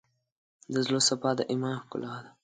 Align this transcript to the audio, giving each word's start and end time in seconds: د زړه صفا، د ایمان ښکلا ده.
د 0.73 0.75
زړه 0.85 0.99
صفا، 1.07 1.31
د 1.37 1.41
ایمان 1.51 1.75
ښکلا 1.83 2.13
ده. 2.23 2.31